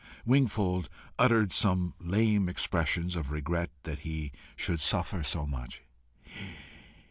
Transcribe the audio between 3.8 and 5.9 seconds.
that he should suffer so much.